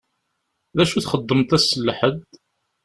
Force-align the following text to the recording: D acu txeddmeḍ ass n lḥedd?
D 0.75 0.77
acu 0.83 0.99
txeddmeḍ 0.99 1.51
ass 1.57 1.67
n 1.75 1.81
lḥedd? 1.87 2.17